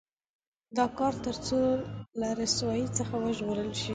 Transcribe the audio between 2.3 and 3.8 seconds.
رسوایۍ څخه وژغورل